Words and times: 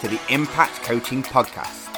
to 0.00 0.08
the 0.08 0.20
Impact 0.30 0.82
Coaching 0.82 1.22
Podcast. 1.22 1.88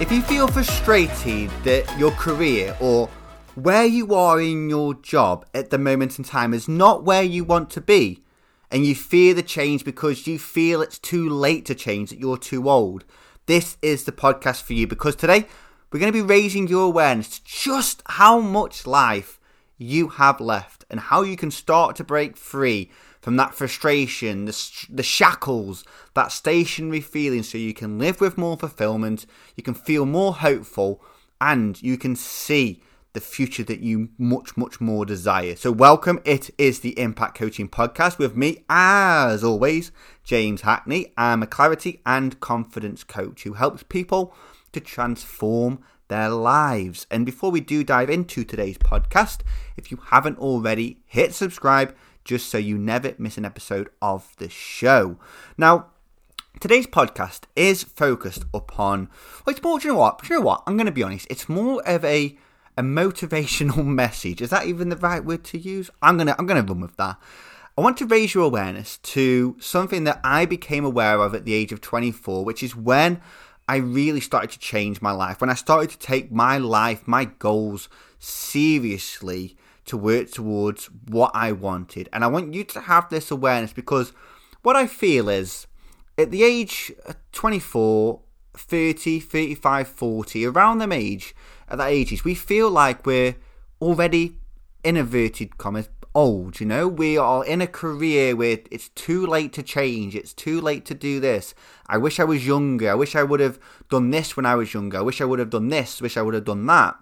If 0.00 0.10
you 0.10 0.22
feel 0.22 0.48
frustrated 0.48 1.50
that 1.64 1.98
your 1.98 2.10
career 2.12 2.74
or 2.80 3.08
where 3.54 3.84
you 3.84 4.14
are 4.14 4.40
in 4.40 4.70
your 4.70 4.94
job 4.94 5.44
at 5.54 5.68
the 5.68 5.78
moment 5.78 6.18
in 6.18 6.24
time 6.24 6.54
is 6.54 6.66
not 6.66 7.04
where 7.04 7.22
you 7.22 7.44
want 7.44 7.68
to 7.70 7.80
be, 7.82 8.22
and 8.70 8.86
you 8.86 8.94
fear 8.94 9.34
the 9.34 9.42
change 9.42 9.84
because 9.84 10.26
you 10.26 10.38
feel 10.38 10.80
it's 10.80 10.98
too 10.98 11.28
late 11.28 11.66
to 11.66 11.74
change, 11.74 12.08
that 12.10 12.18
you're 12.18 12.38
too 12.38 12.68
old, 12.68 13.04
this 13.46 13.76
is 13.82 14.04
the 14.04 14.12
podcast 14.12 14.62
for 14.62 14.72
you 14.72 14.86
because 14.86 15.14
today 15.14 15.46
we're 15.92 16.00
going 16.00 16.12
to 16.12 16.18
be 16.18 16.26
raising 16.26 16.66
your 16.66 16.86
awareness 16.86 17.38
to 17.38 17.44
just 17.44 18.02
how 18.06 18.40
much 18.40 18.86
life 18.86 19.38
you 19.76 20.08
have 20.08 20.40
left 20.40 20.84
and 20.88 20.98
how 20.98 21.20
you 21.22 21.36
can 21.36 21.50
start 21.50 21.94
to 21.96 22.02
break 22.02 22.36
free 22.36 22.90
from 23.24 23.36
that 23.36 23.54
frustration, 23.54 24.44
the, 24.44 24.86
the 24.90 25.02
shackles, 25.02 25.82
that 26.12 26.30
stationary 26.30 27.00
feeling, 27.00 27.42
so 27.42 27.56
you 27.56 27.72
can 27.72 27.98
live 27.98 28.20
with 28.20 28.36
more 28.36 28.54
fulfillment, 28.54 29.24
you 29.56 29.62
can 29.62 29.72
feel 29.72 30.04
more 30.04 30.34
hopeful, 30.34 31.02
and 31.40 31.80
you 31.80 31.96
can 31.96 32.14
see 32.14 32.82
the 33.14 33.22
future 33.22 33.64
that 33.64 33.80
you 33.80 34.10
much, 34.18 34.58
much 34.58 34.78
more 34.78 35.06
desire. 35.06 35.56
So, 35.56 35.72
welcome. 35.72 36.20
It 36.26 36.50
is 36.58 36.80
the 36.80 36.98
Impact 36.98 37.34
Coaching 37.34 37.66
Podcast 37.66 38.18
with 38.18 38.36
me, 38.36 38.62
as 38.68 39.42
always, 39.42 39.90
James 40.22 40.60
Hackney. 40.60 41.14
I'm 41.16 41.42
a 41.42 41.46
clarity 41.46 42.02
and 42.04 42.38
confidence 42.40 43.04
coach 43.04 43.44
who 43.44 43.54
helps 43.54 43.82
people 43.84 44.34
to 44.72 44.80
transform 44.80 45.82
their 46.08 46.28
lives. 46.28 47.06
And 47.10 47.24
before 47.24 47.50
we 47.50 47.60
do 47.60 47.84
dive 47.84 48.10
into 48.10 48.44
today's 48.44 48.76
podcast, 48.76 49.40
if 49.78 49.90
you 49.90 50.02
haven't 50.08 50.38
already, 50.38 50.98
hit 51.06 51.32
subscribe 51.32 51.94
just 52.24 52.48
so 52.48 52.58
you 52.58 52.78
never 52.78 53.14
miss 53.18 53.36
an 53.38 53.44
episode 53.44 53.88
of 54.00 54.34
the 54.38 54.48
show. 54.48 55.18
Now, 55.56 55.86
Today's 56.60 56.86
podcast 56.86 57.40
is 57.56 57.82
focused 57.82 58.44
upon. 58.54 59.10
Well, 59.44 59.54
it's 59.54 59.62
more. 59.62 59.78
Do 59.78 59.88
you 59.88 59.92
know 59.92 59.98
what? 59.98 60.22
Do 60.22 60.32
you 60.32 60.38
know 60.38 60.46
what? 60.46 60.62
I'm 60.66 60.76
going 60.76 60.86
to 60.86 60.92
be 60.92 61.02
honest. 61.02 61.26
It's 61.28 61.48
more 61.48 61.82
of 61.86 62.04
a 62.04 62.38
a 62.76 62.82
motivational 62.82 63.84
message. 63.84 64.40
Is 64.40 64.50
that 64.50 64.66
even 64.66 64.88
the 64.88 64.96
right 64.96 65.24
word 65.24 65.44
to 65.44 65.58
use? 65.58 65.90
I'm 66.00 66.16
gonna 66.16 66.34
I'm 66.38 66.46
gonna 66.46 66.62
run 66.62 66.80
with 66.80 66.96
that. 66.96 67.18
I 67.76 67.80
want 67.80 67.96
to 67.98 68.06
raise 68.06 68.34
your 68.34 68.44
awareness 68.44 68.98
to 68.98 69.56
something 69.58 70.04
that 70.04 70.20
I 70.22 70.46
became 70.46 70.84
aware 70.84 71.20
of 71.20 71.34
at 71.34 71.44
the 71.44 71.54
age 71.54 71.72
of 71.72 71.80
24, 71.80 72.44
which 72.44 72.62
is 72.62 72.76
when 72.76 73.20
I 73.68 73.76
really 73.76 74.20
started 74.20 74.50
to 74.52 74.58
change 74.60 75.02
my 75.02 75.10
life. 75.10 75.40
When 75.40 75.50
I 75.50 75.54
started 75.54 75.90
to 75.90 75.98
take 75.98 76.30
my 76.30 76.56
life, 76.58 77.06
my 77.06 77.24
goals 77.24 77.88
seriously 78.20 79.56
to 79.86 79.96
work 79.96 80.30
towards 80.30 80.86
what 80.86 81.30
I 81.34 81.52
wanted. 81.52 82.08
And 82.12 82.24
I 82.24 82.28
want 82.28 82.54
you 82.54 82.64
to 82.64 82.80
have 82.80 83.08
this 83.08 83.30
awareness 83.30 83.72
because 83.72 84.12
what 84.62 84.76
I 84.76 84.86
feel 84.86 85.28
is 85.28 85.66
at 86.16 86.30
the 86.30 86.42
age 86.42 86.92
24, 87.32 88.20
30, 88.54 89.20
35, 89.20 89.88
40, 89.88 90.46
around 90.46 90.78
them 90.78 90.92
age, 90.92 91.34
at 91.68 91.78
that 91.78 91.88
ages, 91.88 92.24
we 92.24 92.34
feel 92.34 92.70
like 92.70 93.04
we're 93.04 93.36
already 93.80 94.36
in 94.82 94.96
inverted 94.96 95.58
commas 95.58 95.88
old, 96.14 96.60
you 96.60 96.66
know? 96.66 96.86
We 96.86 97.18
are 97.18 97.44
in 97.44 97.60
a 97.60 97.66
career 97.66 98.36
where 98.36 98.58
it's 98.70 98.88
too 98.90 99.26
late 99.26 99.52
to 99.54 99.62
change, 99.62 100.14
it's 100.14 100.32
too 100.32 100.60
late 100.60 100.84
to 100.86 100.94
do 100.94 101.20
this. 101.20 101.54
I 101.86 101.98
wish 101.98 102.20
I 102.20 102.24
was 102.24 102.46
younger. 102.46 102.90
I 102.90 102.94
wish 102.94 103.16
I 103.16 103.22
would 103.22 103.40
have 103.40 103.58
done 103.90 104.10
this 104.10 104.36
when 104.36 104.46
I 104.46 104.54
was 104.54 104.72
younger. 104.72 104.98
I 104.98 105.02
wish 105.02 105.20
I 105.20 105.24
would 105.24 105.38
have 105.38 105.50
done 105.50 105.68
this, 105.68 106.00
wish 106.00 106.16
I 106.16 106.22
would 106.22 106.34
have 106.34 106.44
done 106.44 106.66
that. 106.66 106.96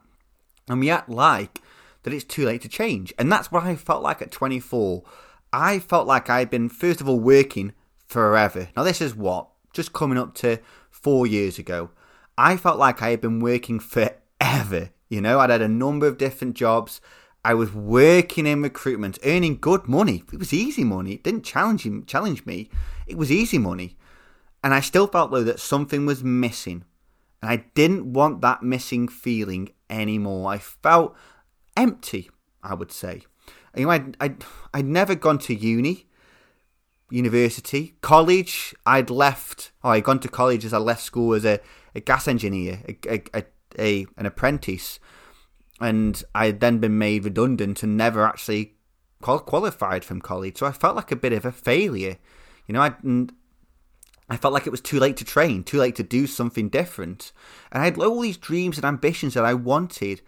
And 0.68 0.80
we 0.80 0.90
act 0.90 1.08
like 1.08 1.60
that 2.02 2.12
it's 2.12 2.24
too 2.24 2.44
late 2.44 2.62
to 2.62 2.68
change. 2.68 3.12
And 3.18 3.30
that's 3.30 3.52
what 3.52 3.64
I 3.64 3.76
felt 3.76 4.02
like 4.02 4.22
at 4.22 4.30
24. 4.30 5.02
I 5.52 5.78
felt 5.78 6.06
like 6.06 6.30
I'd 6.30 6.50
been, 6.50 6.68
first 6.68 7.00
of 7.00 7.08
all, 7.08 7.20
working 7.20 7.72
forever. 8.06 8.68
Now, 8.76 8.82
this 8.82 9.00
is 9.00 9.14
what? 9.14 9.48
Just 9.72 9.92
coming 9.92 10.18
up 10.18 10.34
to 10.36 10.58
four 10.90 11.26
years 11.26 11.58
ago. 11.58 11.90
I 12.36 12.56
felt 12.56 12.78
like 12.78 13.02
I 13.02 13.10
had 13.10 13.20
been 13.20 13.40
working 13.40 13.78
forever. 13.78 14.90
You 15.08 15.20
know, 15.20 15.40
I'd 15.40 15.50
had 15.50 15.62
a 15.62 15.68
number 15.68 16.06
of 16.06 16.18
different 16.18 16.54
jobs. 16.54 17.00
I 17.44 17.54
was 17.54 17.72
working 17.72 18.46
in 18.46 18.62
recruitment, 18.62 19.18
earning 19.24 19.58
good 19.60 19.88
money. 19.88 20.22
It 20.32 20.38
was 20.38 20.52
easy 20.52 20.84
money. 20.84 21.12
It 21.12 21.24
didn't 21.24 21.44
challenge 21.44 21.86
challenge 22.06 22.46
me. 22.46 22.70
It 23.06 23.18
was 23.18 23.32
easy 23.32 23.58
money. 23.58 23.96
And 24.62 24.72
I 24.72 24.80
still 24.80 25.08
felt 25.08 25.32
though 25.32 25.42
that 25.42 25.58
something 25.60 26.06
was 26.06 26.22
missing. 26.22 26.84
And 27.42 27.50
I 27.50 27.64
didn't 27.74 28.12
want 28.12 28.40
that 28.42 28.62
missing 28.62 29.08
feeling 29.08 29.70
anymore. 29.90 30.52
I 30.52 30.58
felt 30.58 31.16
empty, 31.76 32.30
I 32.62 32.74
would 32.74 32.92
say. 32.92 33.22
You 33.76 33.84
know, 33.84 33.90
I'd, 33.90 34.16
I'd, 34.20 34.44
I'd 34.74 34.86
never 34.86 35.14
gone 35.14 35.38
to 35.40 35.54
uni, 35.54 36.06
university, 37.10 37.94
college. 38.00 38.74
I'd 38.84 39.10
left, 39.10 39.72
oh, 39.82 39.90
I'd 39.90 40.04
gone 40.04 40.20
to 40.20 40.28
college 40.28 40.64
as 40.64 40.72
I 40.72 40.78
left 40.78 41.02
school 41.02 41.34
as 41.34 41.44
a, 41.44 41.60
a 41.94 42.00
gas 42.00 42.28
engineer, 42.28 42.80
a, 42.88 42.96
a, 43.08 43.22
a 43.34 43.44
a 43.78 44.06
an 44.16 44.26
apprentice, 44.26 44.98
and 45.80 46.22
I 46.34 46.46
had 46.46 46.60
then 46.60 46.78
been 46.78 46.98
made 46.98 47.24
redundant 47.24 47.82
and 47.82 47.96
never 47.96 48.24
actually 48.26 48.74
qualified 49.20 50.04
from 50.04 50.20
college. 50.20 50.58
So 50.58 50.66
I 50.66 50.72
felt 50.72 50.96
like 50.96 51.12
a 51.12 51.16
bit 51.16 51.32
of 51.32 51.44
a 51.44 51.52
failure. 51.52 52.18
You 52.66 52.74
know, 52.74 52.82
I 52.82 52.94
I 54.28 54.36
felt 54.36 54.54
like 54.54 54.66
it 54.66 54.70
was 54.70 54.80
too 54.80 54.98
late 54.98 55.16
to 55.18 55.24
train, 55.24 55.64
too 55.64 55.78
late 55.78 55.96
to 55.96 56.02
do 56.02 56.26
something 56.26 56.68
different. 56.68 57.32
And 57.70 57.82
I 57.82 57.84
had 57.86 57.98
all 57.98 58.20
these 58.20 58.36
dreams 58.36 58.76
and 58.78 58.84
ambitions 58.84 59.34
that 59.34 59.44
I 59.44 59.54
wanted. 59.54 60.22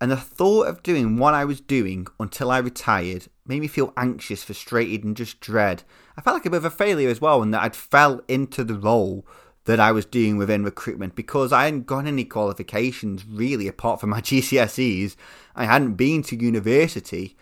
And 0.00 0.10
the 0.10 0.16
thought 0.16 0.68
of 0.68 0.82
doing 0.82 1.16
what 1.16 1.34
I 1.34 1.44
was 1.44 1.60
doing 1.60 2.06
until 2.20 2.50
I 2.50 2.58
retired 2.58 3.28
made 3.46 3.60
me 3.60 3.68
feel 3.68 3.94
anxious, 3.96 4.44
frustrated, 4.44 5.04
and 5.04 5.16
just 5.16 5.40
dread. 5.40 5.84
I 6.16 6.20
felt 6.20 6.34
like 6.34 6.46
a 6.46 6.50
bit 6.50 6.58
of 6.58 6.64
a 6.66 6.70
failure 6.70 7.08
as 7.08 7.20
well, 7.20 7.42
and 7.42 7.54
that 7.54 7.62
I'd 7.62 7.76
fell 7.76 8.20
into 8.28 8.62
the 8.62 8.78
role 8.78 9.26
that 9.64 9.80
I 9.80 9.92
was 9.92 10.04
doing 10.04 10.36
within 10.36 10.64
recruitment 10.64 11.14
because 11.14 11.52
I 11.52 11.64
hadn't 11.64 11.86
got 11.86 12.06
any 12.06 12.24
qualifications 12.24 13.24
really 13.26 13.68
apart 13.68 14.00
from 14.00 14.10
my 14.10 14.20
GCSEs. 14.22 15.16
I 15.54 15.64
hadn't 15.64 15.94
been 15.94 16.22
to 16.24 16.36
university. 16.36 17.36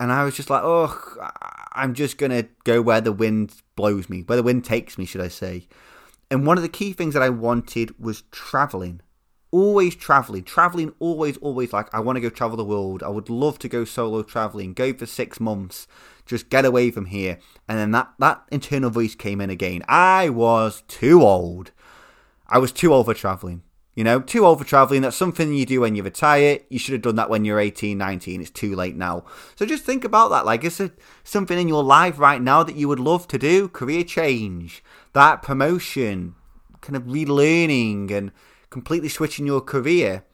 And 0.00 0.10
I 0.10 0.24
was 0.24 0.34
just 0.34 0.50
like, 0.50 0.62
oh, 0.64 1.00
I'm 1.72 1.94
just 1.94 2.18
to 2.18 2.48
go 2.64 2.82
where 2.82 3.00
the 3.00 3.12
wind 3.12 3.54
blows 3.76 4.08
me, 4.08 4.22
where 4.22 4.36
the 4.36 4.42
wind 4.42 4.64
takes 4.64 4.98
me, 4.98 5.04
should 5.04 5.20
I 5.20 5.28
say. 5.28 5.68
And 6.30 6.46
one 6.46 6.56
of 6.56 6.62
the 6.62 6.68
key 6.68 6.92
things 6.92 7.14
that 7.14 7.22
I 7.22 7.28
wanted 7.28 7.98
was 7.98 8.24
traveling. 8.32 9.00
Always 9.54 9.94
traveling. 9.94 10.42
Traveling, 10.42 10.92
always, 10.98 11.36
always 11.36 11.72
like, 11.72 11.92
I 11.94 12.00
want 12.00 12.16
to 12.16 12.20
go 12.20 12.30
travel 12.30 12.56
the 12.56 12.64
world. 12.64 13.02
I 13.02 13.08
would 13.08 13.30
love 13.30 13.58
to 13.60 13.68
go 13.68 13.84
solo 13.84 14.22
traveling, 14.22 14.72
go 14.72 14.92
for 14.92 15.06
six 15.06 15.38
months 15.38 15.86
just 16.26 16.48
get 16.48 16.64
away 16.64 16.90
from 16.90 17.06
here. 17.06 17.38
And 17.68 17.78
then 17.78 17.90
that, 17.92 18.12
that 18.18 18.42
internal 18.50 18.90
voice 18.90 19.14
came 19.14 19.40
in 19.40 19.50
again. 19.50 19.82
I 19.88 20.28
was 20.28 20.82
too 20.88 21.22
old. 21.22 21.72
I 22.48 22.58
was 22.58 22.72
too 22.72 22.92
old 22.92 23.06
for 23.06 23.14
traveling. 23.14 23.62
You 23.94 24.02
know, 24.02 24.20
too 24.20 24.44
old 24.44 24.58
for 24.58 24.64
traveling. 24.64 25.02
That's 25.02 25.16
something 25.16 25.54
you 25.54 25.66
do 25.66 25.82
when 25.82 25.94
you 25.94 26.02
retire. 26.02 26.58
You 26.68 26.78
should 26.78 26.94
have 26.94 27.02
done 27.02 27.14
that 27.16 27.30
when 27.30 27.44
you're 27.44 27.60
18, 27.60 27.96
19. 27.96 28.40
It's 28.40 28.50
too 28.50 28.74
late 28.74 28.96
now. 28.96 29.24
So 29.54 29.64
just 29.64 29.84
think 29.84 30.04
about 30.04 30.30
that. 30.30 30.44
Like, 30.44 30.64
is 30.64 30.78
there 30.78 30.90
something 31.22 31.58
in 31.58 31.68
your 31.68 31.84
life 31.84 32.18
right 32.18 32.42
now 32.42 32.64
that 32.64 32.74
you 32.74 32.88
would 32.88 32.98
love 32.98 33.28
to 33.28 33.38
do? 33.38 33.68
Career 33.68 34.02
change, 34.02 34.82
that 35.12 35.42
promotion, 35.42 36.34
kind 36.80 36.96
of 36.96 37.04
relearning 37.04 38.10
and 38.10 38.32
completely 38.74 39.08
switching 39.08 39.46
your 39.46 39.60
career. 39.60 40.24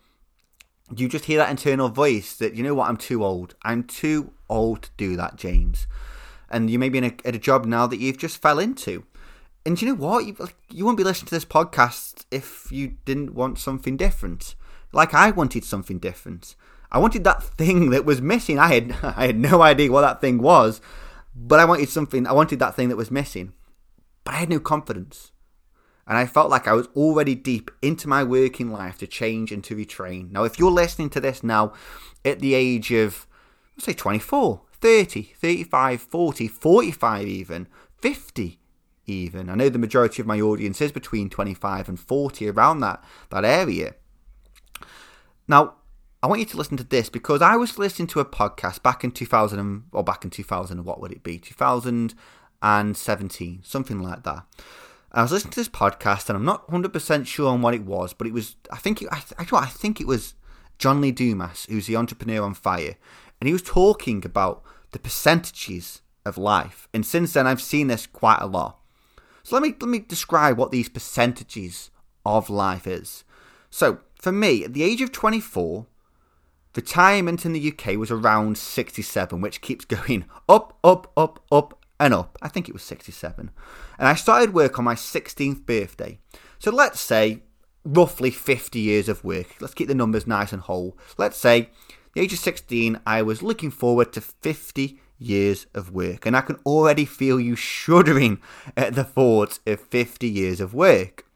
You 0.96 1.10
just 1.10 1.26
hear 1.26 1.36
that 1.38 1.50
internal 1.50 1.90
voice 1.90 2.34
that, 2.38 2.54
you 2.54 2.62
know 2.62 2.74
what, 2.74 2.88
I'm 2.88 2.96
too 2.96 3.22
old. 3.22 3.54
I'm 3.62 3.84
too 3.84 4.32
old 4.48 4.82
to 4.84 4.90
do 4.96 5.14
that, 5.16 5.36
James. 5.36 5.86
And 6.50 6.70
you 6.70 6.78
may 6.78 6.88
be 6.88 6.96
in 6.96 7.04
a, 7.04 7.12
at 7.26 7.36
a 7.36 7.38
job 7.38 7.66
now 7.66 7.86
that 7.86 8.00
you've 8.00 8.16
just 8.16 8.40
fell 8.40 8.58
into. 8.58 9.04
And 9.66 9.80
you 9.80 9.88
know 9.88 9.94
what? 9.94 10.24
You, 10.24 10.34
you 10.70 10.86
wouldn't 10.86 10.96
be 10.96 11.04
listening 11.04 11.26
to 11.28 11.34
this 11.34 11.44
podcast 11.44 12.24
if 12.30 12.72
you 12.72 12.96
didn't 13.04 13.34
want 13.34 13.58
something 13.58 13.98
different. 13.98 14.54
Like 14.90 15.12
I 15.12 15.30
wanted 15.30 15.64
something 15.64 15.98
different. 15.98 16.56
I 16.90 16.98
wanted 16.98 17.22
that 17.24 17.42
thing 17.42 17.90
that 17.90 18.06
was 18.06 18.22
missing. 18.22 18.58
I 18.58 18.68
had 18.72 18.96
I 19.02 19.26
had 19.26 19.38
no 19.38 19.60
idea 19.60 19.92
what 19.92 20.00
that 20.00 20.22
thing 20.22 20.38
was, 20.38 20.80
but 21.36 21.60
I 21.60 21.66
wanted 21.66 21.90
something. 21.90 22.26
I 22.26 22.32
wanted 22.32 22.58
that 22.60 22.74
thing 22.74 22.88
that 22.88 22.96
was 22.96 23.10
missing, 23.10 23.52
but 24.24 24.32
I 24.32 24.38
had 24.38 24.48
no 24.48 24.60
confidence, 24.60 25.30
and 26.10 26.18
I 26.18 26.26
felt 26.26 26.50
like 26.50 26.66
I 26.66 26.72
was 26.72 26.88
already 26.96 27.36
deep 27.36 27.70
into 27.80 28.08
my 28.08 28.24
working 28.24 28.72
life 28.72 28.98
to 28.98 29.06
change 29.06 29.52
and 29.52 29.62
to 29.62 29.76
retrain. 29.76 30.32
Now, 30.32 30.42
if 30.42 30.58
you're 30.58 30.72
listening 30.72 31.08
to 31.10 31.20
this 31.20 31.44
now, 31.44 31.72
at 32.24 32.40
the 32.40 32.54
age 32.54 32.90
of 32.90 33.28
let's 33.76 33.84
say 33.84 33.92
24, 33.92 34.62
30, 34.72 35.22
35, 35.22 36.02
40, 36.02 36.48
45 36.48 37.28
even, 37.28 37.68
50 38.02 38.58
even. 39.06 39.48
I 39.48 39.54
know 39.54 39.68
the 39.68 39.78
majority 39.78 40.20
of 40.20 40.26
my 40.26 40.40
audience 40.40 40.80
is 40.80 40.90
between 40.90 41.30
25 41.30 41.88
and 41.88 42.00
40 42.00 42.50
around 42.50 42.80
that 42.80 43.04
that 43.28 43.44
area. 43.44 43.94
Now, 45.46 45.74
I 46.24 46.26
want 46.26 46.40
you 46.40 46.46
to 46.46 46.56
listen 46.56 46.76
to 46.78 46.84
this 46.84 47.08
because 47.08 47.40
I 47.40 47.54
was 47.54 47.78
listening 47.78 48.08
to 48.08 48.18
a 48.18 48.24
podcast 48.24 48.82
back 48.82 49.04
in 49.04 49.12
2000 49.12 49.84
or 49.92 50.02
back 50.02 50.24
in 50.24 50.30
2000 50.30 50.84
what 50.84 51.00
would 51.00 51.12
it 51.12 51.22
be? 51.22 51.38
2017, 51.38 53.60
something 53.62 54.02
like 54.02 54.24
that. 54.24 54.44
I 55.12 55.22
was 55.22 55.32
listening 55.32 55.52
to 55.52 55.60
this 55.60 55.68
podcast 55.68 56.28
and 56.28 56.36
I'm 56.36 56.44
not 56.44 56.68
100% 56.68 57.26
sure 57.26 57.50
on 57.50 57.62
what 57.62 57.74
it 57.74 57.84
was, 57.84 58.12
but 58.12 58.26
it 58.26 58.32
was 58.32 58.56
I 58.70 58.76
think 58.76 59.02
it, 59.02 59.08
I, 59.10 59.22
I 59.38 59.66
think 59.66 60.00
it 60.00 60.06
was 60.06 60.34
John 60.78 61.00
Lee 61.00 61.12
Dumas, 61.12 61.66
who's 61.68 61.86
the 61.86 61.96
entrepreneur 61.96 62.42
on 62.42 62.54
fire, 62.54 62.96
and 63.40 63.48
he 63.48 63.52
was 63.52 63.62
talking 63.62 64.24
about 64.24 64.62
the 64.92 64.98
percentages 64.98 66.02
of 66.24 66.38
life. 66.38 66.88
And 66.94 67.04
since 67.04 67.32
then 67.32 67.46
I've 67.46 67.62
seen 67.62 67.88
this 67.88 68.06
quite 68.06 68.40
a 68.40 68.46
lot. 68.46 68.78
So 69.42 69.56
let 69.56 69.62
me 69.62 69.74
let 69.80 69.88
me 69.88 69.98
describe 69.98 70.56
what 70.56 70.70
these 70.70 70.88
percentages 70.88 71.90
of 72.24 72.50
life 72.50 72.86
is. 72.86 73.24
So, 73.70 74.00
for 74.16 74.32
me, 74.32 74.64
at 74.64 74.74
the 74.74 74.82
age 74.82 75.00
of 75.00 75.12
24, 75.12 75.86
retirement 76.74 77.46
in 77.46 77.52
the 77.52 77.72
UK 77.72 77.96
was 77.96 78.10
around 78.10 78.58
67, 78.58 79.40
which 79.40 79.60
keeps 79.60 79.84
going 79.86 80.24
up, 80.48 80.78
up, 80.84 81.12
up, 81.16 81.42
up, 81.50 81.79
and 82.00 82.14
up. 82.14 82.36
I 82.42 82.48
think 82.48 82.68
it 82.68 82.72
was 82.72 82.82
67. 82.82 83.50
And 83.98 84.08
I 84.08 84.14
started 84.14 84.54
work 84.54 84.78
on 84.78 84.84
my 84.84 84.94
16th 84.94 85.66
birthday. 85.66 86.18
So 86.58 86.72
let's 86.72 86.98
say 86.98 87.42
roughly 87.84 88.30
50 88.30 88.80
years 88.80 89.08
of 89.08 89.22
work. 89.22 89.54
Let's 89.60 89.74
keep 89.74 89.86
the 89.86 89.94
numbers 89.94 90.26
nice 90.26 90.52
and 90.52 90.62
whole. 90.62 90.98
Let's 91.18 91.36
say 91.36 91.70
the 92.14 92.22
age 92.22 92.32
of 92.32 92.38
16, 92.38 93.00
I 93.06 93.22
was 93.22 93.42
looking 93.42 93.70
forward 93.70 94.12
to 94.14 94.20
50 94.20 94.98
years 95.18 95.66
of 95.74 95.92
work. 95.92 96.24
And 96.24 96.36
I 96.36 96.40
can 96.40 96.56
already 96.66 97.04
feel 97.04 97.38
you 97.38 97.54
shuddering 97.54 98.40
at 98.76 98.94
the 98.94 99.04
thought 99.04 99.60
of 99.66 99.80
50 99.80 100.26
years 100.26 100.60
of 100.60 100.72
work. 100.72 101.26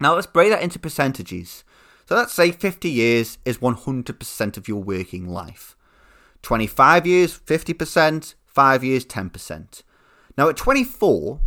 Now 0.00 0.14
let's 0.14 0.26
break 0.26 0.50
that 0.50 0.62
into 0.62 0.78
percentages. 0.78 1.64
So 2.08 2.14
let's 2.14 2.32
say 2.32 2.50
50 2.50 2.88
years 2.88 3.36
is 3.44 3.58
100% 3.58 4.56
of 4.56 4.68
your 4.68 4.82
working 4.82 5.28
life. 5.28 5.76
25 6.42 7.06
years, 7.06 7.38
50%, 7.38 8.34
5 8.56 8.82
years, 8.82 9.04
10%. 9.04 9.82
Now 10.38 10.48
at 10.48 10.56
24, 10.56 11.40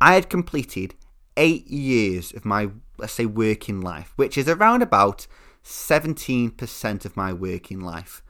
I 0.00 0.14
had 0.14 0.28
completed 0.28 0.96
8 1.36 1.68
years 1.68 2.32
of 2.32 2.44
my, 2.44 2.70
let's 2.98 3.12
say, 3.12 3.24
working 3.24 3.80
life, 3.80 4.12
which 4.16 4.36
is 4.36 4.48
around 4.48 4.82
about 4.82 5.28
17% 5.62 7.04
of 7.04 7.16
my 7.16 7.32
working 7.32 7.78
life. 7.78 8.20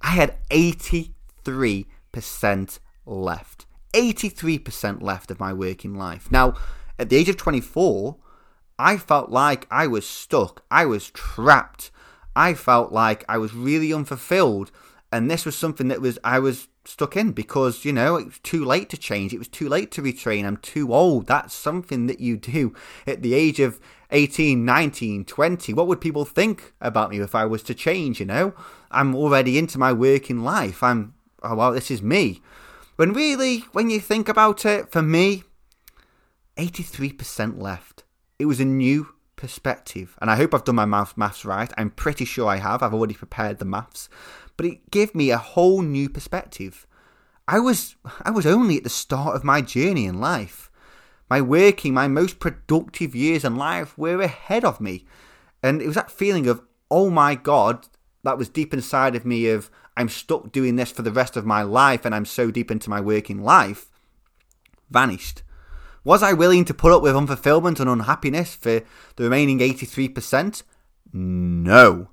I 0.00 0.12
had 0.12 0.38
83% 0.48 2.78
left. 3.04 3.66
83% 3.92 5.02
left 5.02 5.30
of 5.30 5.38
my 5.38 5.52
working 5.52 5.94
life. 5.94 6.32
Now, 6.32 6.54
at 6.98 7.10
the 7.10 7.16
age 7.16 7.28
of 7.28 7.36
24, 7.36 8.16
I 8.78 8.96
felt 8.96 9.30
like 9.30 9.66
I 9.70 9.86
was 9.86 10.08
stuck. 10.08 10.64
I 10.70 10.86
was 10.86 11.10
trapped. 11.10 11.90
I 12.34 12.54
felt 12.54 12.90
like 12.90 13.22
I 13.28 13.36
was 13.36 13.52
really 13.52 13.92
unfulfilled. 13.92 14.70
And 15.12 15.30
this 15.30 15.44
was 15.44 15.56
something 15.56 15.88
that 15.88 16.00
was 16.00 16.18
I 16.24 16.38
was 16.38 16.68
stuck 16.84 17.16
in 17.16 17.32
because, 17.32 17.84
you 17.84 17.92
know, 17.92 18.16
it 18.16 18.26
was 18.26 18.38
too 18.40 18.64
late 18.64 18.88
to 18.90 18.96
change. 18.96 19.32
It 19.32 19.38
was 19.38 19.48
too 19.48 19.68
late 19.68 19.90
to 19.92 20.02
retrain. 20.02 20.44
I'm 20.44 20.56
too 20.56 20.92
old. 20.92 21.26
That's 21.26 21.54
something 21.54 22.06
that 22.06 22.20
you 22.20 22.36
do 22.36 22.74
at 23.06 23.22
the 23.22 23.34
age 23.34 23.60
of 23.60 23.80
18, 24.10 24.64
19, 24.64 25.24
20. 25.24 25.72
What 25.72 25.86
would 25.86 26.00
people 26.00 26.24
think 26.24 26.74
about 26.80 27.10
me 27.10 27.20
if 27.20 27.34
I 27.34 27.44
was 27.44 27.62
to 27.64 27.74
change, 27.74 28.20
you 28.20 28.26
know? 28.26 28.54
I'm 28.90 29.14
already 29.14 29.58
into 29.58 29.78
my 29.78 29.92
working 29.92 30.42
life. 30.42 30.82
I'm, 30.82 31.14
oh, 31.42 31.54
well, 31.54 31.72
this 31.72 31.90
is 31.90 32.02
me. 32.02 32.42
When 32.96 33.12
really, 33.12 33.60
when 33.72 33.88
you 33.88 34.00
think 34.00 34.28
about 34.28 34.66
it, 34.66 34.92
for 34.92 35.02
me, 35.02 35.44
83% 36.56 37.60
left. 37.60 38.04
It 38.38 38.46
was 38.46 38.60
a 38.60 38.64
new 38.64 39.08
perspective. 39.36 40.16
And 40.20 40.30
I 40.30 40.36
hope 40.36 40.54
I've 40.54 40.64
done 40.64 40.76
my 40.76 40.84
maths, 40.84 41.16
maths 41.16 41.44
right. 41.44 41.72
I'm 41.76 41.90
pretty 41.90 42.24
sure 42.24 42.48
I 42.48 42.56
have. 42.56 42.82
I've 42.82 42.94
already 42.94 43.14
prepared 43.14 43.58
the 43.58 43.64
maths. 43.64 44.08
But 44.56 44.66
it 44.66 44.90
gave 44.90 45.14
me 45.14 45.30
a 45.30 45.38
whole 45.38 45.82
new 45.82 46.08
perspective. 46.08 46.86
I 47.48 47.58
was 47.58 47.96
I 48.22 48.30
was 48.30 48.46
only 48.46 48.76
at 48.76 48.84
the 48.84 48.90
start 48.90 49.34
of 49.34 49.44
my 49.44 49.60
journey 49.60 50.06
in 50.06 50.20
life. 50.20 50.70
My 51.28 51.40
working, 51.40 51.94
my 51.94 52.08
most 52.08 52.38
productive 52.38 53.14
years 53.14 53.44
in 53.44 53.56
life 53.56 53.96
were 53.96 54.20
ahead 54.20 54.64
of 54.64 54.80
me. 54.80 55.06
And 55.62 55.80
it 55.80 55.86
was 55.86 55.94
that 55.94 56.10
feeling 56.10 56.46
of, 56.46 56.62
oh 56.90 57.08
my 57.08 57.34
God, 57.34 57.88
that 58.22 58.36
was 58.36 58.48
deep 58.48 58.74
inside 58.74 59.14
of 59.16 59.24
me 59.24 59.48
of 59.48 59.70
I'm 59.96 60.08
stuck 60.08 60.52
doing 60.52 60.76
this 60.76 60.92
for 60.92 61.02
the 61.02 61.12
rest 61.12 61.36
of 61.36 61.46
my 61.46 61.62
life 61.62 62.04
and 62.04 62.14
I'm 62.14 62.24
so 62.24 62.50
deep 62.50 62.70
into 62.70 62.90
my 62.90 63.00
working 63.00 63.42
life, 63.42 63.86
vanished. 64.90 65.42
Was 66.04 66.22
I 66.22 66.32
willing 66.32 66.64
to 66.66 66.74
put 66.74 66.92
up 66.92 67.02
with 67.02 67.14
unfulfillment 67.14 67.78
and 67.78 67.88
unhappiness 67.88 68.54
for 68.54 68.82
the 69.16 69.24
remaining 69.24 69.60
83%? 69.60 70.62
No. 71.12 72.08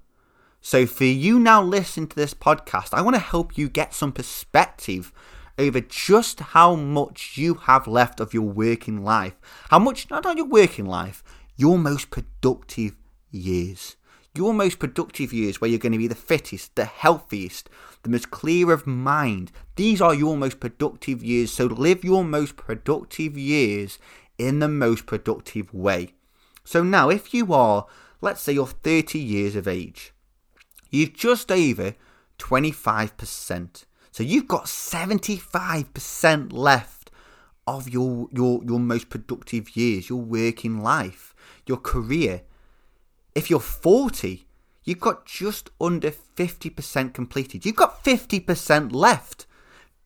So, 0.62 0.86
for 0.86 1.06
you 1.06 1.40
now 1.40 1.64
listening 1.64 2.08
to 2.08 2.16
this 2.16 2.34
podcast, 2.34 2.94
I 2.94 3.02
want 3.02 3.16
to 3.16 3.22
help 3.22 3.58
you 3.58 3.70
get 3.70 3.94
some 3.94 4.12
perspective 4.12 5.14
over 5.58 5.80
just 5.80 6.40
how 6.40 6.76
much 6.76 7.38
you 7.38 7.54
have 7.54 7.88
left 7.88 8.20
of 8.20 8.34
your 8.34 8.44
working 8.44 9.04
life. 9.04 9.36
How 9.70 9.80
much, 9.80 10.10
not 10.10 10.26
your 10.36 10.46
working 10.46 10.86
life, 10.86 11.24
your 11.56 11.78
most 11.78 12.10
productive 12.10 12.96
years. 13.32 13.96
Your 14.36 14.54
most 14.54 14.80
productive 14.80 15.34
years 15.34 15.60
where 15.60 15.70
you're 15.70 15.80
going 15.80 15.94
to 15.94 15.98
be 15.98 16.08
the 16.08 16.16
fittest, 16.16 16.76
the 16.76 16.86
healthiest, 16.86 17.70
the 18.04 18.10
most 18.10 18.30
clear 18.30 18.72
of 18.72 18.86
mind. 18.86 19.52
These 19.76 20.02
are 20.02 20.14
your 20.14 20.38
most 20.38 20.60
productive 20.60 21.24
years. 21.24 21.52
So 21.52 21.66
live 21.66 22.04
your 22.04 22.24
most 22.24 22.58
productive 22.58 23.38
years 23.38 23.98
in 24.38 24.60
the 24.60 24.68
most 24.68 25.06
productive 25.06 25.74
way. 25.74 26.14
So 26.64 26.84
now, 26.84 27.10
if 27.10 27.34
you 27.34 27.54
are, 27.54 27.88
let's 28.22 28.42
say 28.42 28.54
you're 28.54 28.68
30 28.68 29.20
years 29.20 29.56
of 29.56 29.68
age, 29.68 30.14
you've 30.90 31.14
just 31.14 31.52
over 31.52 31.96
25%. 32.38 33.86
So 34.12 34.24
you've 34.24 34.48
got 34.48 34.66
75% 34.66 36.54
left 36.54 37.12
of 37.68 37.88
your, 37.88 38.28
your, 38.32 38.64
your 38.64 38.80
most 38.80 39.10
productive 39.10 39.76
years, 39.76 40.10
your 40.10 40.22
working 40.22 40.82
life, 40.82 41.36
your 41.68 41.78
career. 41.78 42.42
If 43.36 43.50
you're 43.50 43.60
40, 43.60 44.48
you've 44.84 45.00
got 45.00 45.26
just 45.26 45.70
under 45.80 46.12
50% 46.12 47.14
completed. 47.14 47.66
You've 47.66 47.76
got 47.76 48.04
50% 48.04 48.94
left. 48.94 49.46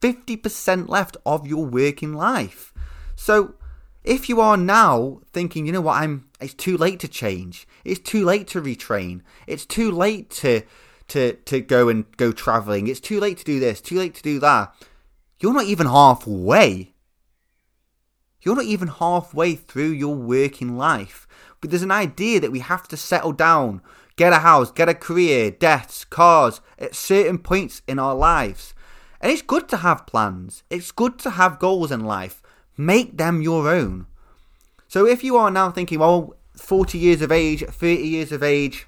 50% 0.02 0.90
left 0.90 1.16
of 1.26 1.48
your 1.48 1.66
working 1.66 2.14
life. 2.14 2.74
So 3.16 3.56
if 4.04 4.28
you 4.28 4.42
are 4.42 4.58
now 4.58 5.22
thinking, 5.32 5.66
you 5.66 5.72
know 5.72 5.82
what, 5.82 6.02
I'm 6.02 6.30
it's 6.42 6.54
too 6.54 6.78
late 6.78 7.00
to 7.02 7.08
change. 7.08 7.68
It's 7.86 8.00
too 8.00 8.26
late 8.26 8.48
to 8.50 8.62
retrain. 8.62 9.22
It's 9.48 9.66
too 9.66 9.92
late 9.92 10.30
to 10.32 10.62
to 11.10 11.34
to 11.34 11.62
go 11.62 11.90
and 11.90 12.06
go 12.18 12.32
traveling. 12.32 12.88
It's 12.88 13.00
too 13.00 13.20
late 13.20 13.38
to 13.38 13.44
do 13.44 13.60
this, 13.60 13.82
too 13.82 13.98
late 13.98 14.16
to 14.16 14.24
do 14.24 14.40
that. 14.40 14.76
You're 15.40 15.54
not 15.54 15.66
even 15.66 15.88
halfway. 15.88 16.94
You're 18.42 18.56
not 18.56 18.66
even 18.66 18.90
halfway 18.90 19.56
through 19.56 19.92
your 19.92 20.16
working 20.16 20.78
life. 20.78 21.28
But 21.62 21.70
there's 21.70 21.82
an 21.82 21.92
idea 21.92 22.42
that 22.42 22.52
we 22.52 22.60
have 22.60 22.90
to 22.90 22.98
settle 22.98 23.32
down, 23.32 23.82
get 24.18 24.34
a 24.34 24.40
house, 24.40 24.70
get 24.70 24.90
a 24.90 24.94
career, 24.94 25.50
debts, 25.50 26.04
cars 26.04 26.60
at 26.78 26.94
certain 26.94 27.38
points 27.38 27.82
in 27.88 28.00
our 28.00 28.14
lives. 28.14 28.74
And 29.22 29.32
it's 29.32 29.42
good 29.42 29.70
to 29.70 29.78
have 29.78 30.06
plans. 30.06 30.64
It's 30.70 30.92
good 30.92 31.18
to 31.20 31.30
have 31.32 31.58
goals 31.58 31.90
in 31.90 32.02
life. 32.02 32.43
Make 32.78 33.18
them 33.18 33.42
your 33.42 33.70
own. 33.70 34.08
So 34.88 35.06
if 35.08 35.24
you 35.24 35.38
are 35.38 35.52
now 35.52 35.72
thinking, 35.72 36.00
well, 36.00 36.36
40 36.56 36.98
years 36.98 37.22
of 37.22 37.32
age, 37.32 37.64
30 37.64 37.96
years 38.04 38.32
of 38.32 38.44
age, 38.44 38.88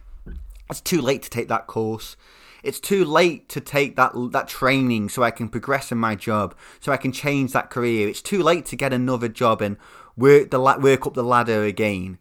it's 0.70 0.82
too 0.82 1.02
late 1.02 1.24
to 1.24 1.30
take 1.30 1.48
that 1.48 1.68
course. 1.68 2.16
It's 2.64 2.80
too 2.80 3.06
late 3.06 3.48
to 3.50 3.62
take 3.62 3.96
that 3.96 4.14
that 4.32 4.48
training 4.48 5.10
so 5.10 5.22
I 5.22 5.30
can 5.30 5.50
progress 5.50 5.92
in 5.92 6.00
my 6.00 6.16
job, 6.16 6.56
so 6.80 6.92
I 6.92 6.98
can 6.98 7.12
change 7.12 7.52
that 7.52 7.70
career. 7.70 8.08
It's 8.08 8.24
too 8.24 8.42
late 8.42 8.66
to 8.68 8.76
get 8.76 8.92
another 8.92 9.28
job 9.28 9.62
and 9.62 9.78
work 10.18 10.50
the 10.50 10.60
work 10.60 11.06
up 11.06 11.14
the 11.14 11.24
ladder 11.24 11.64
again 11.64 12.18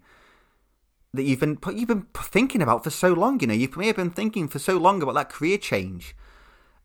that 1.15 1.23
you've 1.23 1.41
been 1.41 1.59
you've 1.73 1.89
been 1.89 2.07
thinking 2.15 2.61
about 2.61 2.85
for 2.85 2.91
so 2.91 3.13
long. 3.13 3.41
You 3.41 3.47
know, 3.47 3.55
you 3.55 3.69
may 3.77 3.87
have 3.87 3.97
been 3.97 4.11
thinking 4.11 4.49
for 4.49 4.59
so 4.59 4.77
long 4.77 5.03
about 5.03 5.15
that 5.15 5.31
career 5.31 5.57
change, 5.57 6.15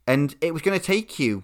and 0.08 0.36
it 0.40 0.54
was 0.54 0.62
going 0.62 0.80
to 0.80 0.86
take 0.86 1.20
you 1.20 1.44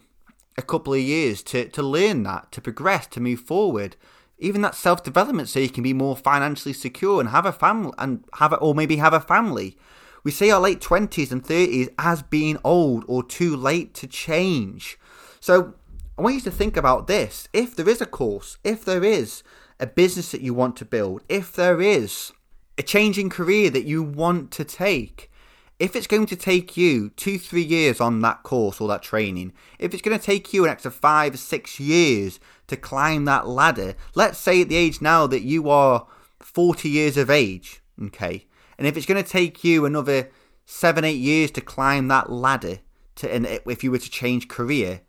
a 0.58 0.62
couple 0.62 0.94
of 0.94 1.00
years 1.00 1.44
to 1.44 1.68
to 1.70 1.84
learn 1.84 2.24
that, 2.24 2.52
to 2.54 2.62
progress, 2.62 3.08
to 3.08 3.20
move 3.20 3.42
forward. 3.42 3.96
Even 4.38 4.62
that 4.62 4.76
self 4.76 5.04
development, 5.04 5.48
so 5.48 5.60
you 5.60 5.70
can 5.70 5.84
be 5.84 5.94
more 5.94 6.16
financially 6.16 6.74
secure 6.74 7.20
and 7.20 7.30
have 7.30 7.46
a 7.46 7.54
family, 7.54 7.94
and 7.98 8.26
have 8.34 8.52
a, 8.52 8.58
or 8.58 8.76
maybe 8.76 8.98
have 8.98 9.14
a 9.14 9.20
family. 9.20 9.78
We 10.24 10.32
see 10.32 10.52
our 10.52 10.60
late 10.60 10.82
twenties 10.82 11.32
and 11.32 11.46
thirties 11.46 11.90
as 11.98 12.22
being 12.22 12.58
old 12.64 13.06
or 13.08 13.24
too 13.24 13.56
late 13.56 13.94
to 13.96 14.08
change. 14.08 14.98
So 15.40 15.76
I 16.18 16.22
want 16.22 16.36
you 16.36 16.42
to 16.42 16.52
think 16.52 16.76
about 16.76 17.08
this. 17.08 17.48
If 17.54 17.76
there 17.76 17.88
is 17.88 18.02
a 18.02 18.06
course, 18.06 18.58
if 18.64 18.84
there 18.84 19.04
is 19.04 19.44
a 19.80 19.88
business 19.88 20.32
that 20.32 20.42
you 20.42 20.54
want 20.54 20.76
to 20.78 20.86
build, 20.86 21.22
if 21.30 21.54
there 21.54 21.82
is 21.82 22.32
a 22.78 22.84
changing 22.84 23.30
career 23.30 23.70
that 23.70 23.86
you 23.86 24.02
want 24.04 24.52
to 24.52 24.64
take, 24.66 25.32
If 25.78 25.96
it's 25.96 26.08
going 26.08 26.26
to 26.28 26.38
take 26.38 26.78
you 26.78 27.10
two, 27.10 27.38
three 27.38 27.64
years 27.64 28.00
on 28.00 28.22
that 28.22 28.44
course 28.44 28.80
or 28.80 28.88
that 28.88 29.02
training, 29.02 29.52
if 29.78 29.94
it's 29.94 30.02
going 30.02 30.18
to 30.18 30.24
take 30.24 30.54
you 30.54 30.64
an 30.64 30.72
extra 30.72 30.92
five, 30.92 31.38
six 31.38 31.80
years 31.80 32.40
to 32.68 32.78
climb 32.78 33.26
that 33.26 33.48
ladder, 33.48 33.96
let's 34.14 34.38
say 34.38 34.62
at 34.62 34.70
the 34.70 34.78
age 34.78 35.02
now 35.02 35.28
that 35.28 35.42
you 35.42 35.70
are 35.70 36.08
40 36.40 36.88
years 36.88 37.18
of 37.18 37.30
age, 37.30 37.82
okay, 38.02 38.46
and 38.78 38.88
if 38.88 38.96
it's 38.96 39.06
going 39.06 39.22
to 39.22 39.30
take 39.30 39.64
you 39.66 39.86
another 39.86 40.30
seven, 40.66 41.04
eight 41.04 41.20
years 41.20 41.52
to 41.52 41.62
climb 41.62 42.08
that 42.08 42.32
ladder, 42.32 42.80
to, 43.16 43.34
and 43.34 43.46
if 43.46 43.84
you 43.84 43.92
were 43.92 43.98
to 43.98 44.10
change 44.10 44.48
career, 44.48 45.02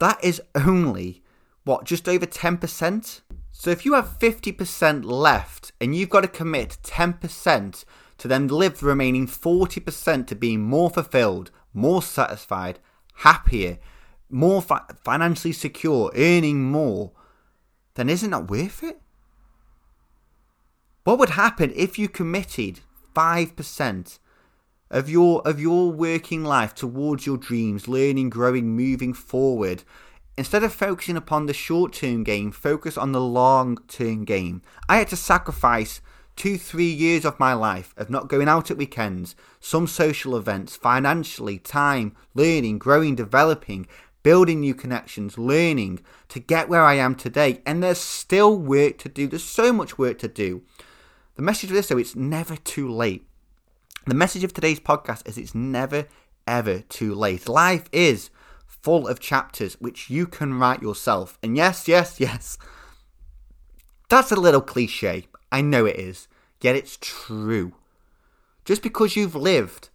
that 0.00 0.22
is 0.24 0.42
only 0.54 1.22
what 1.64 1.84
just 1.84 2.08
over 2.08 2.26
10%. 2.26 3.20
So 3.52 3.70
if 3.70 3.84
you 3.84 3.94
have 3.94 4.18
50% 4.18 5.04
left 5.04 5.72
and 5.80 5.94
you've 5.94 6.10
got 6.10 6.22
to 6.22 6.28
commit 6.28 6.78
10% 6.82 7.84
to 8.20 8.28
then 8.28 8.48
live 8.48 8.78
the 8.78 8.86
remaining 8.86 9.26
40% 9.26 10.26
to 10.26 10.34
being 10.34 10.60
more 10.62 10.90
fulfilled, 10.90 11.50
more 11.74 12.02
satisfied, 12.02 12.78
happier, 13.16 13.78
more 14.28 14.62
fi- 14.62 14.84
financially 15.02 15.52
secure, 15.52 16.12
earning 16.14 16.62
more, 16.62 17.12
then 17.94 18.08
isn't 18.08 18.30
that 18.30 18.50
worth 18.50 18.82
it? 18.82 19.00
What 21.04 21.18
would 21.18 21.30
happen 21.30 21.72
if 21.74 21.98
you 21.98 22.08
committed 22.08 22.80
5% 23.14 24.18
of 24.90 25.08
your 25.08 25.40
of 25.46 25.60
your 25.60 25.90
working 25.90 26.44
life 26.44 26.74
towards 26.74 27.24
your 27.24 27.36
dreams, 27.36 27.88
learning, 27.88 28.30
growing, 28.30 28.76
moving 28.76 29.14
forward. 29.14 29.84
Instead 30.36 30.64
of 30.64 30.72
focusing 30.72 31.16
upon 31.16 31.46
the 31.46 31.54
short-term 31.54 32.24
game, 32.24 32.50
focus 32.50 32.96
on 32.96 33.12
the 33.12 33.20
long-term 33.20 34.24
game. 34.24 34.62
I 34.88 34.96
had 34.96 35.08
to 35.08 35.16
sacrifice 35.16 36.00
two, 36.40 36.56
three 36.56 36.90
years 36.90 37.26
of 37.26 37.38
my 37.38 37.52
life 37.52 37.92
of 37.98 38.08
not 38.08 38.26
going 38.26 38.48
out 38.48 38.70
at 38.70 38.78
weekends, 38.78 39.36
some 39.60 39.86
social 39.86 40.34
events, 40.34 40.74
financially, 40.74 41.58
time, 41.58 42.16
learning, 42.32 42.78
growing, 42.78 43.14
developing, 43.14 43.86
building 44.22 44.60
new 44.60 44.72
connections, 44.72 45.36
learning 45.36 46.00
to 46.30 46.40
get 46.40 46.66
where 46.66 46.80
I 46.80 46.94
am 46.94 47.14
today. 47.14 47.60
And 47.66 47.82
there's 47.82 48.00
still 48.00 48.56
work 48.56 48.96
to 49.00 49.10
do. 49.10 49.26
There's 49.26 49.44
so 49.44 49.70
much 49.70 49.98
work 49.98 50.18
to 50.20 50.28
do. 50.28 50.62
The 51.34 51.42
message 51.42 51.68
of 51.68 51.76
this, 51.76 51.88
though, 51.88 51.98
it's 51.98 52.16
never 52.16 52.56
too 52.56 52.90
late. 52.90 53.26
The 54.06 54.14
message 54.14 54.42
of 54.42 54.54
today's 54.54 54.80
podcast 54.80 55.28
is 55.28 55.36
it's 55.36 55.54
never, 55.54 56.06
ever 56.46 56.80
too 56.88 57.14
late. 57.14 57.50
Life 57.50 57.84
is 57.92 58.30
full 58.66 59.06
of 59.06 59.20
chapters 59.20 59.74
which 59.78 60.08
you 60.08 60.26
can 60.26 60.58
write 60.58 60.80
yourself. 60.80 61.38
And 61.42 61.54
yes, 61.54 61.86
yes, 61.86 62.18
yes, 62.18 62.56
that's 64.08 64.32
a 64.32 64.36
little 64.36 64.62
cliche. 64.62 65.26
I 65.52 65.60
know 65.60 65.84
it 65.84 65.96
is. 65.96 66.28
Yet 66.60 66.76
it's 66.76 66.98
true. 67.00 67.72
Just 68.64 68.82
because 68.82 69.16
you've 69.16 69.34
lived 69.34 69.88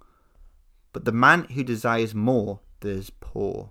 but 0.92 1.04
the 1.04 1.12
man 1.12 1.44
who 1.44 1.64
desires 1.64 2.14
more 2.14 2.60
that 2.80 2.90
is 2.90 3.10
poor. 3.10 3.70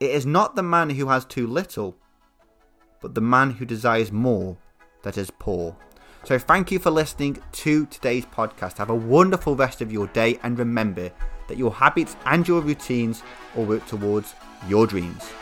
It 0.00 0.12
is 0.12 0.24
not 0.24 0.54
the 0.54 0.62
man 0.62 0.90
who 0.90 1.08
has 1.08 1.24
too 1.24 1.48
little, 1.48 1.96
but 3.00 3.16
the 3.16 3.20
man 3.20 3.50
who 3.50 3.64
desires 3.64 4.12
more 4.12 4.56
that 5.02 5.18
is 5.18 5.30
poor. 5.40 5.76
So 6.22 6.38
thank 6.38 6.70
you 6.70 6.78
for 6.78 6.92
listening 6.92 7.38
to 7.52 7.86
today's 7.86 8.24
podcast. 8.26 8.78
Have 8.78 8.90
a 8.90 8.94
wonderful 8.94 9.56
rest 9.56 9.80
of 9.80 9.90
your 9.90 10.06
day 10.08 10.38
and 10.44 10.56
remember 10.56 11.10
that 11.48 11.58
your 11.58 11.72
habits 11.72 12.16
and 12.26 12.46
your 12.46 12.60
routines 12.60 13.24
all 13.56 13.64
work 13.64 13.86
towards 13.86 14.34
your 14.68 14.86
dreams. 14.86 15.32